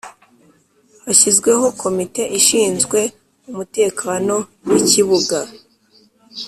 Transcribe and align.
Hashyizweho 1.05 1.65
Komite 1.81 2.21
ishinzwe 2.39 2.99
Umutekano 3.51 4.35
w 4.67 4.71
‘Ikibuga. 4.81 5.39